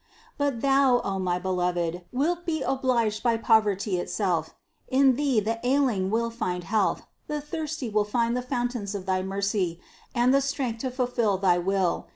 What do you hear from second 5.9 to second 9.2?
will find health, the thirsty will find the fountains of